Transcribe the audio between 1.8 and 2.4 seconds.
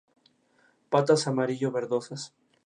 la Unión de Calgary.